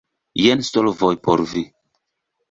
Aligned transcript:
Jen 0.43 0.63
solvoj 0.69 1.11
por 1.27 1.43
vi. 1.51 1.63